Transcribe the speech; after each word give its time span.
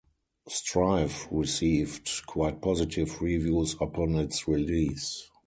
"Strife" 0.49 1.27
received 1.29 2.09
quite 2.25 2.59
positive 2.59 3.21
reviews 3.21 3.75
upon 3.79 4.15
its 4.15 4.47
release. 4.47 5.29